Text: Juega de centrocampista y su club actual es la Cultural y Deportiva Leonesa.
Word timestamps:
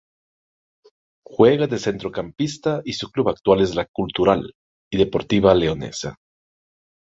Juega 1.23 1.67
de 1.67 1.77
centrocampista 1.77 2.81
y 2.83 2.93
su 2.93 3.11
club 3.11 3.29
actual 3.29 3.61
es 3.61 3.75
la 3.75 3.85
Cultural 3.85 4.55
y 4.91 4.97
Deportiva 4.97 5.53
Leonesa. 5.53 6.17